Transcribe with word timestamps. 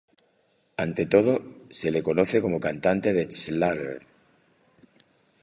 Ante 0.85 1.05
todo, 1.05 1.33
se 1.79 1.91
le 1.91 2.01
conoce 2.01 2.41
como 2.41 2.59
cantante 2.67 3.13
de 3.13 3.25
Schlager. 3.29 4.01